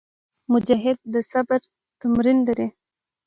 مجاهد 0.51 0.97
د 1.13 1.15
صبر 1.31 1.59
تمرین 2.01 2.37
لري. 2.47 2.67